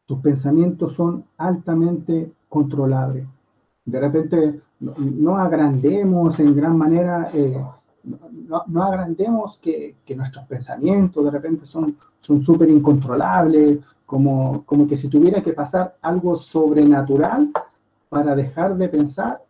[0.06, 3.26] Tus pensamientos son altamente controlable.
[3.84, 7.64] De repente no, agrandemos en gran manera, eh,
[8.66, 11.96] no, agrandemos que, nuestros pensamientos de repente son
[12.40, 17.50] súper incontrolables, como, como que si tuviera que pasar algo sobrenatural
[18.08, 19.40] para dejar de pensar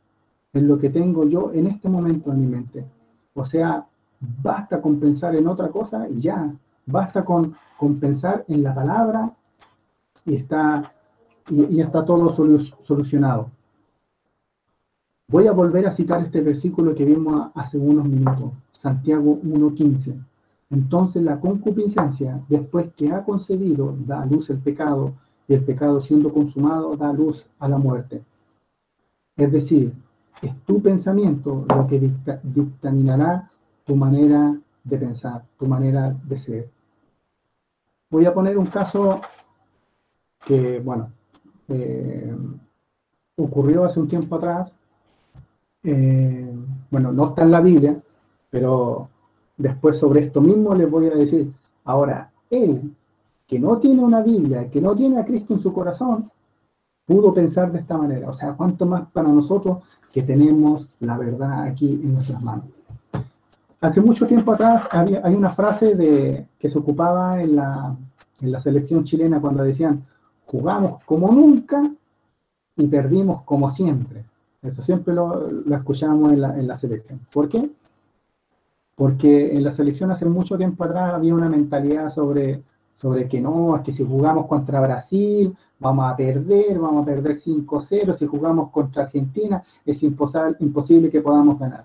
[0.53, 2.85] en lo que tengo yo en este momento en mi mente.
[3.35, 3.87] O sea,
[4.21, 6.53] basta con pensar en otra cosa y ya,
[6.87, 9.33] basta con, con pensar en la palabra
[10.25, 10.93] y está
[11.49, 12.29] y, está todo
[12.85, 13.51] solucionado.
[15.29, 20.23] Voy a volver a citar este versículo que vimos hace unos minutos, Santiago 1.15.
[20.71, 25.15] entonces la concupiscencia, después que ha concebido, da luz el pecado,
[25.49, 28.23] y el pecado siendo consumado da luz a la muerte.
[29.37, 29.93] Es decir,
[30.43, 32.01] es tu pensamiento lo que
[32.43, 33.49] dictaminará
[33.85, 36.71] tu manera de pensar, tu manera de ser.
[38.11, 39.21] Voy a poner un caso
[40.45, 41.13] que, bueno,
[41.69, 42.35] eh,
[43.37, 44.75] ocurrió hace un tiempo atrás.
[45.85, 46.53] Eh,
[46.91, 48.03] bueno, no está en la Biblia,
[48.51, 49.09] pero
[49.57, 51.53] después sobre esto mismo les voy a decir.
[51.85, 52.95] Ahora, él,
[53.47, 56.31] que no tiene una Biblia, que no tiene a Cristo en su corazón,
[57.07, 58.29] pudo pensar de esta manera.
[58.29, 59.79] O sea, cuánto más para nosotros
[60.13, 62.67] que tenemos la verdad aquí en nuestras manos.
[63.81, 67.97] Hace mucho tiempo atrás había, hay una frase de, que se ocupaba en la,
[68.41, 70.05] en la selección chilena cuando decían,
[70.47, 71.91] jugamos como nunca
[72.77, 74.25] y perdimos como siempre.
[74.63, 77.21] Eso siempre lo, lo escuchamos en la, en la, selección.
[77.33, 77.71] ¿Por qué?
[78.95, 82.63] Porque en la selección hace mucho tiempo atrás había una mentalidad sobre,
[82.95, 87.37] sobre que no, es que si jugamos contra Brasil vamos a perder, vamos a perder
[87.37, 91.85] 5-0, si jugamos contra Argentina es imposible, que podamos ganar.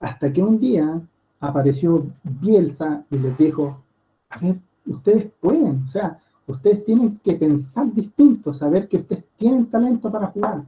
[0.00, 1.00] Hasta que un día
[1.40, 3.82] apareció Bielsa y les dijo,
[4.30, 9.66] a ver, ustedes pueden, o sea, Ustedes tienen que pensar distinto, saber que ustedes tienen
[9.66, 10.64] talento para jugar,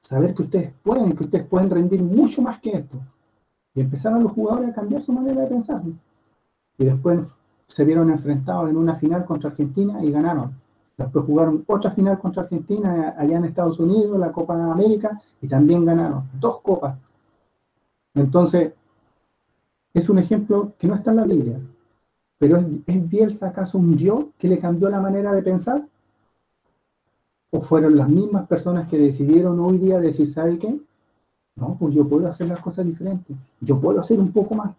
[0.00, 2.96] saber que ustedes pueden, que ustedes pueden rendir mucho más que esto.
[3.74, 5.82] Y empezaron los jugadores a cambiar su manera de pensar.
[6.78, 7.18] Y después
[7.66, 10.52] se vieron enfrentados en una final contra Argentina y ganaron.
[10.96, 15.48] Después jugaron otra final contra Argentina allá en Estados Unidos, la Copa de América, y
[15.48, 16.24] también ganaron.
[16.40, 16.96] Dos copas.
[18.14, 18.72] Entonces,
[19.92, 21.60] es un ejemplo que no está en la Biblia,
[22.38, 25.86] ¿Pero es, Bielsa acaso un Dios que le cambió la manera de pensar?
[27.50, 30.78] ¿O fueron las mismas personas que decidieron hoy día decir, ¿sabe qué?
[31.54, 33.34] No, pues yo puedo hacer las cosas diferentes.
[33.60, 34.74] Yo puedo hacer un poco más.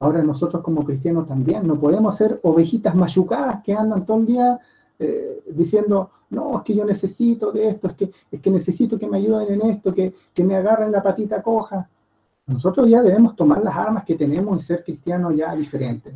[0.00, 4.58] Ahora nosotros como cristianos también no podemos ser ovejitas machucadas que andan todo el día
[4.98, 9.06] eh, diciendo, no, es que yo necesito de esto, es que, es que necesito que
[9.06, 11.88] me ayuden en esto, que, que me agarren la patita coja.
[12.46, 16.14] Nosotros ya debemos tomar las armas que tenemos y ser cristianos ya diferentes.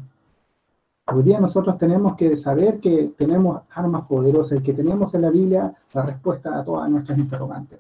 [1.07, 5.31] Hoy día nosotros tenemos que saber que tenemos armas poderosas y que tenemos en la
[5.31, 7.79] Biblia la respuesta a todas nuestras interrogantes.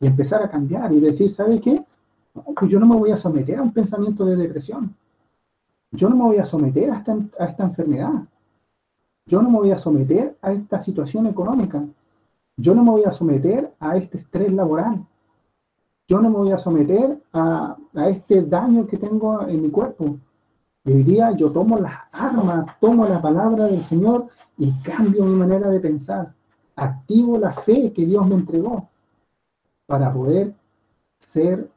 [0.00, 1.84] Y empezar a cambiar y decir, ¿sabe qué?
[2.58, 4.94] Pues yo no me voy a someter a un pensamiento de depresión.
[5.90, 8.24] Yo no me voy a someter a esta, a esta enfermedad.
[9.26, 11.84] Yo no me voy a someter a esta situación económica.
[12.56, 15.04] Yo no me voy a someter a este estrés laboral.
[16.08, 20.16] Yo no me voy a someter a, a este daño que tengo en mi cuerpo
[20.86, 25.68] hoy día yo tomo las armas, tomo la palabra del Señor y cambio mi manera
[25.68, 26.32] de pensar.
[26.76, 28.88] Activo la fe que Dios me entregó
[29.86, 30.54] para poder
[31.18, 31.68] ser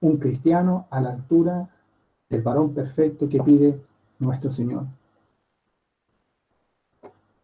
[0.00, 1.68] un cristiano a la altura
[2.28, 3.80] del varón perfecto que pide
[4.18, 4.84] nuestro Señor.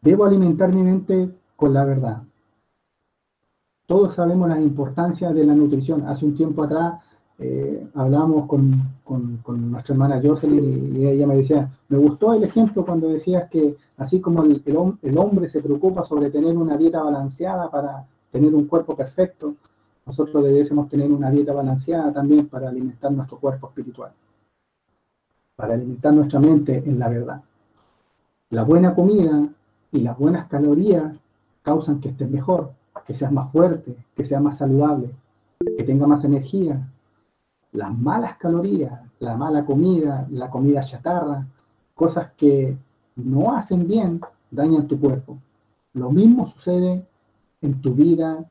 [0.00, 2.22] Debo alimentar mi mente con la verdad.
[3.86, 6.06] Todos sabemos la importancia de la nutrición.
[6.06, 7.00] Hace un tiempo atrás
[7.38, 8.72] eh, hablábamos con,
[9.04, 13.76] con, nuestra hermana Jocelyn y, ella me decía, me gustó el ejemplo cuando decías que
[13.98, 14.62] así como el,
[15.02, 19.54] el, hombre se preocupa sobre tener una dieta balanceada para tener un cuerpo perfecto,
[20.06, 24.12] nosotros debiésemos tener una dieta balanceada también para alimentar nuestro cuerpo espiritual,
[25.56, 27.42] para alimentar nuestra mente en la verdad.
[28.50, 29.48] La buena comida
[29.90, 31.12] y las buenas calorías
[31.62, 32.70] causan que estés mejor,
[33.04, 35.10] que seas más fuerte, que seas más saludable,
[35.76, 36.88] que tenga más energía,
[37.72, 41.46] las malas calorías, la mala comida, la comida chatarra,
[41.94, 42.76] cosas que
[43.16, 45.38] no hacen bien, dañan tu cuerpo.
[45.94, 47.04] Lo mismo sucede
[47.60, 48.44] en tu vida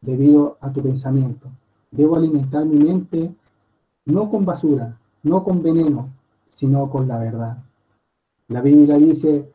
[0.00, 1.48] debido a tu pensamiento.
[1.90, 3.34] Debo alimentar mi mente
[4.06, 6.08] no con basura, no con veneno,
[6.48, 7.58] sino con la verdad.
[8.48, 9.52] La Biblia dice,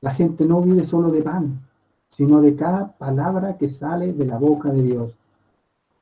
[0.00, 1.60] la gente no vive solo de pan,
[2.08, 5.14] sino de cada palabra que sale de la boca de Dios.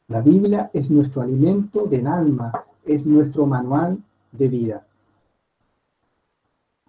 [0.09, 2.53] La Biblia es nuestro alimento del alma,
[2.85, 3.99] es nuestro manual
[4.33, 4.87] de vida.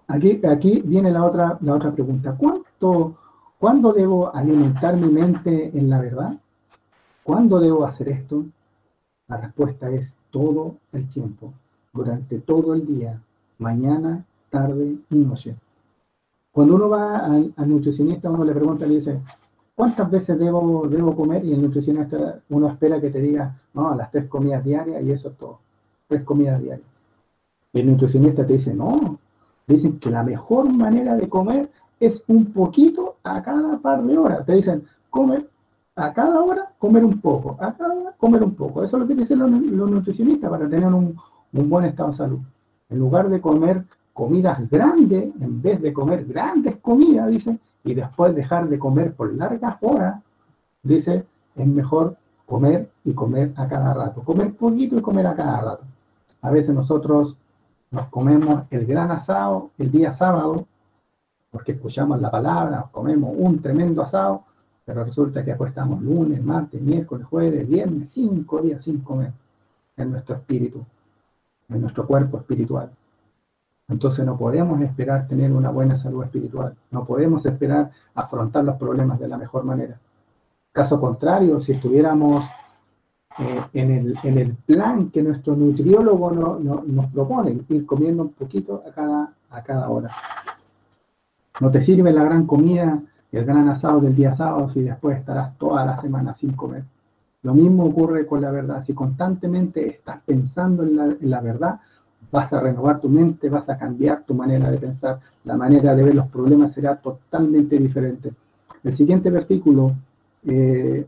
[0.07, 2.35] Aquí, aquí viene la otra, la otra pregunta.
[2.35, 3.15] ¿Cuánto,
[3.59, 6.37] ¿Cuándo debo alimentar mi mente en la verdad?
[7.23, 8.45] ¿Cuándo debo hacer esto?
[9.27, 11.53] La respuesta es todo el tiempo,
[11.93, 13.21] durante todo el día,
[13.57, 15.55] mañana, tarde y noche.
[16.51, 19.19] Cuando uno va al, al nutricionista, uno le pregunta, le dice,
[19.75, 21.43] ¿Cuántas veces debo, debo comer?
[21.43, 25.11] Y el nutricionista, uno espera que te diga, no, a las tres comidas diarias y
[25.11, 25.59] eso es todo.
[26.07, 26.87] Tres comidas diarias.
[27.73, 29.17] Y el nutricionista te dice, no.
[29.65, 34.45] Dicen que la mejor manera de comer es un poquito a cada par de horas.
[34.45, 35.49] Te dicen, comer
[35.95, 37.57] a cada hora, comer un poco.
[37.59, 38.83] A cada hora, comer un poco.
[38.83, 41.15] Eso es lo que dicen los, nutricionistas para tener un,
[41.53, 42.39] un buen estado de salud.
[42.89, 48.35] En lugar de comer comidas grandes, en vez de comer grandes comidas, dice, y después
[48.35, 50.21] dejar de comer por largas horas,
[50.81, 51.25] dice,
[51.55, 52.15] es mejor
[52.45, 54.21] comer y comer a cada rato.
[54.23, 55.83] Comer poquito y comer a cada rato.
[56.41, 57.37] A veces nosotros
[57.91, 60.65] nos comemos el gran asado el día sábado,
[61.51, 64.43] porque escuchamos la palabra, comemos un tremendo asado,
[64.85, 69.31] pero resulta que después estamos lunes, martes, miércoles, jueves, viernes, cinco días sin comer
[69.95, 70.85] en nuestro espíritu,
[71.69, 72.89] en nuestro cuerpo espiritual.
[73.87, 79.19] Entonces no podemos esperar tener una buena salud espiritual, no podemos esperar afrontar los problemas
[79.19, 79.99] de la mejor manera.
[80.71, 82.45] Caso contrario, si estuviéramos
[83.39, 88.83] eh, en, el, en, el, plan que nuestro nutriólogo nos propone, ir comiendo un poquito
[88.87, 90.09] a cada, a cada hora.
[91.59, 93.01] No te sirve la gran comida,
[93.33, 96.83] el gran asado del día sábado si después estarás toda la semana sin comer.
[97.41, 98.83] Lo mismo ocurre con la verdad.
[98.83, 101.81] Si constantemente estás pensando en la, verdad,
[102.31, 106.03] vas a renovar tu mente, vas a cambiar tu manera de pensar, la manera de
[106.03, 108.31] ver los problemas será totalmente diferente.
[108.83, 109.93] El siguiente versículo,
[110.45, 111.05] eh,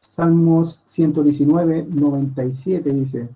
[0.00, 3.28] Salmos 119, 97 dice,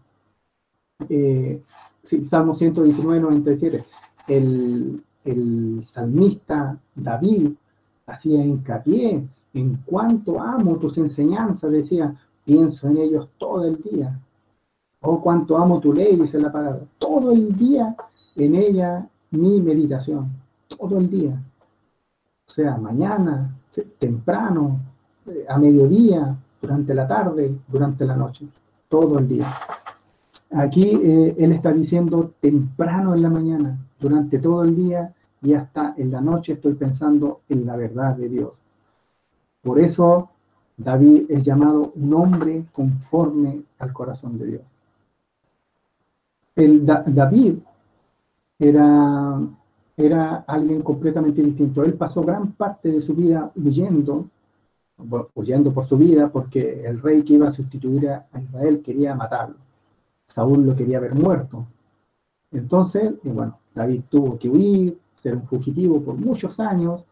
[1.09, 1.63] eh,
[2.03, 3.85] sí, Salmos 119, 97,
[4.29, 7.53] el, el salmista David
[8.07, 14.19] hacía hincapié en cuánto amo tus enseñanzas, decía, pienso en ellos todo el día.
[15.01, 16.81] Oh, cuánto amo tu ley, dice la palabra.
[16.99, 17.95] Todo el día
[18.37, 20.31] en ella mi meditación.
[20.69, 21.43] Todo el día.
[22.47, 23.55] O sea, mañana,
[23.99, 24.81] temprano,
[25.27, 28.47] eh, a mediodía, durante la tarde, durante la noche.
[28.89, 29.53] Todo el día.
[30.51, 35.95] Aquí eh, él está diciendo temprano en la mañana, durante todo el día y hasta
[35.97, 38.53] en la noche estoy pensando en la verdad de Dios.
[39.61, 40.31] Por eso
[40.77, 44.63] David es llamado un hombre conforme al corazón de Dios.
[46.55, 47.59] El David
[48.59, 49.41] era,
[49.97, 51.83] era alguien completamente distinto.
[51.83, 54.29] Él pasó gran parte de su vida huyendo,
[55.35, 59.57] huyendo por su vida, porque el rey que iba a sustituir a Israel quería matarlo.
[60.27, 61.67] Saúl lo quería ver muerto.
[62.51, 67.05] Entonces, bueno, David tuvo que huir, ser un fugitivo por muchos años,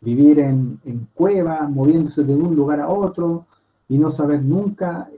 [0.00, 3.46] vivir en, en cuevas, moviéndose de un lugar a otro
[3.88, 5.08] y no saber nunca,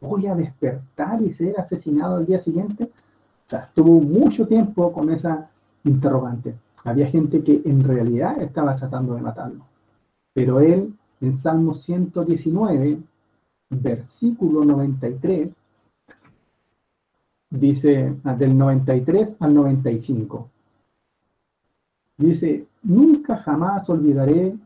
[0.00, 2.90] voy a despertar y ser asesinado al día siguiente
[3.50, 5.50] sea, estuvo mucho tiempo con esa
[5.84, 6.54] interrogante.
[6.84, 9.66] Había gente que en realidad estaba tratando de matarlo.
[10.32, 12.98] Pero él, en Salmo 119,
[13.70, 15.56] versículo 93,
[17.50, 20.48] dice, del 93 al 95,
[22.26, 24.56] dice, nunca jamás olvidaré,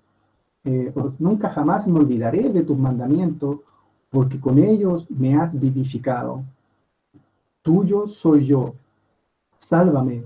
[0.64, 3.60] eh, nunca jamás me olvidaré de tus mandamientos,
[4.10, 6.44] porque con ellos me has vivificado
[7.64, 8.74] tuyo soy yo,
[9.56, 10.22] sálvame,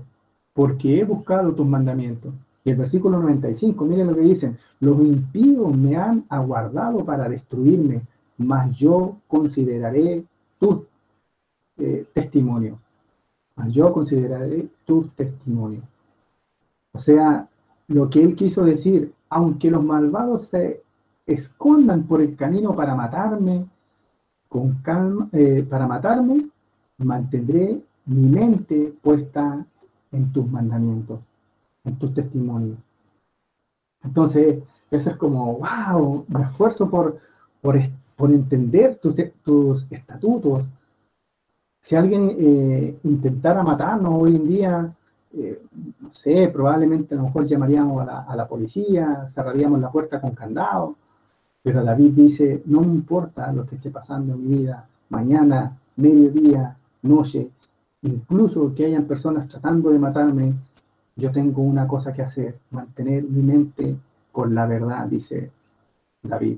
[0.53, 2.33] porque he buscado tus mandamientos.
[2.65, 8.01] Y el versículo 95, miren lo que dicen, los impíos me han aguardado para destruirme,
[8.37, 10.25] mas yo consideraré
[10.59, 10.85] tu
[11.77, 12.77] eh, testimonio.
[13.55, 15.81] Mas yo consideraré tu testimonio.
[16.99, 17.47] O sea,
[17.87, 20.83] lo que él quiso decir, aunque los malvados se
[21.25, 23.65] escondan por el camino para matarme,
[24.49, 26.49] con calma, eh, para matarme,
[26.97, 29.65] mantendré mi mente puesta
[30.11, 31.21] en tus mandamientos,
[31.85, 32.77] en tus testimonios.
[34.03, 37.17] Entonces, eso es como, wow, me esfuerzo por,
[37.61, 37.79] por,
[38.17, 40.65] por entender tus, tus, estatutos.
[41.79, 44.95] Si alguien eh, intentara matarnos hoy en día,
[45.33, 45.61] eh,
[46.01, 50.95] no sé, probablemente a lo mejor llamaríamos a la, policía, cerraríamos la puerta con candado,
[51.61, 56.75] pero David dice, no me importa lo que esté pasando en mi vida, mañana, mediodía,
[57.03, 57.51] noche,
[58.01, 60.53] incluso que hayan personas tratando de matarme,
[61.15, 63.95] yo tengo una cosa que hacer, mantener mi mente
[64.31, 65.51] con la verdad, dice
[66.23, 66.57] David.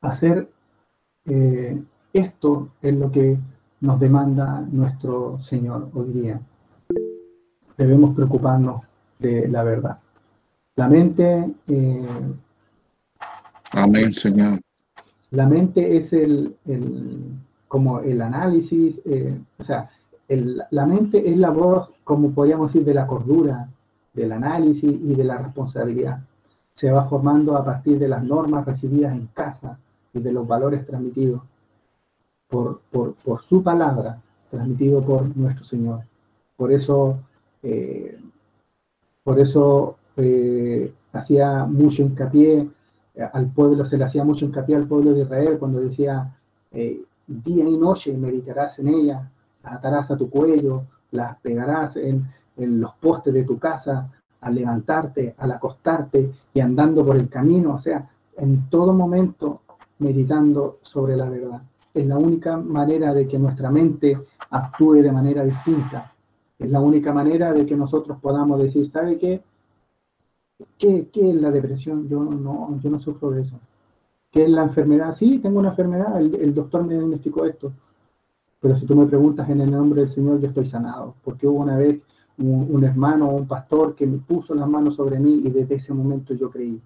[0.00, 0.48] Hacer
[1.26, 3.38] eh, esto es lo que
[3.80, 6.40] nos demanda nuestro Señor hoy día.
[7.80, 8.82] Debemos preocuparnos
[9.18, 9.98] de la verdad.
[10.76, 11.50] La mente...
[11.66, 12.06] Eh,
[13.72, 14.60] Amén, Señor.
[15.30, 19.88] La mente es el, el como el análisis, eh, o sea,
[20.28, 23.70] la mente es la voz, como podríamos decir, de la cordura,
[24.12, 26.20] del análisis y de la responsabilidad.
[26.74, 29.78] Se va formando a partir de las normas recibidas en casa
[30.12, 31.40] y de los valores transmitidos
[32.46, 34.20] por, por, su palabra,
[34.50, 36.00] transmitido por nuestro Señor.
[36.56, 37.20] Por eso,
[37.62, 38.18] eh,
[39.22, 42.68] por eso eh, hacía mucho hincapié
[43.32, 46.34] al pueblo, se le hacía mucho hincapié al pueblo de Israel cuando decía,
[46.70, 49.30] día y noche meditarás en ella,
[49.62, 52.24] atarás a tu cuello, las pegarás en,
[52.56, 54.08] en los postes de tu casa,
[54.40, 59.60] al levantarte, al acostarte y andando por el camino, o sea, en todo momento
[59.98, 61.62] meditando sobre la verdad.
[61.92, 64.16] Es la única manera de que nuestra mente
[64.50, 66.12] actúe de manera distinta.
[66.60, 69.42] Es la única manera de que nosotros podamos decir, ¿sabe qué?
[70.76, 72.06] ¿Qué, qué es la depresión?
[72.06, 73.58] Yo no, yo no sufro de eso.
[74.30, 75.14] ¿Qué es la enfermedad?
[75.14, 77.72] Sí, tengo una enfermedad, el, doctor me diagnosticó esto.
[78.60, 81.14] Pero si tú me preguntas en el nombre del Señor, yo estoy sanado.
[81.24, 81.98] Porque hubo una vez
[82.36, 85.76] un, un hermano o un pastor que me puso las manos sobre mí y desde
[85.76, 86.78] ese momento yo creí.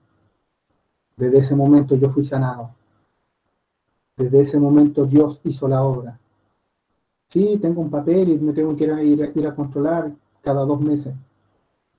[1.16, 2.70] Desde ese momento yo fui sanado.
[4.16, 6.20] Desde ese momento Dios hizo la obra.
[7.34, 10.80] Sí, tengo un papel y me tengo que ir a, ir, a controlar cada dos
[10.80, 11.12] meses,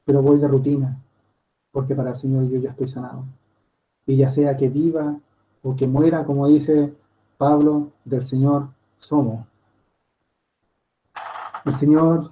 [0.05, 0.97] pero voy de rutina,
[1.73, 3.25] porque para el Señor yo ya estoy sanado.
[4.05, 5.19] Y ya sea que viva
[5.61, 6.93] o que muera, como dice
[7.38, 8.69] Pablo, del Señor
[8.99, 9.45] somos.
[11.65, 12.31] El Señor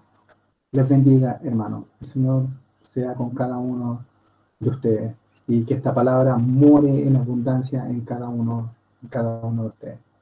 [0.71, 1.83] les bendiga, hermano.
[1.99, 2.45] El Señor
[2.79, 4.05] sea con cada uno
[4.61, 9.63] de ustedes y que esta palabra more en abundancia en cada uno, en cada uno
[9.63, 10.12] de ustedes.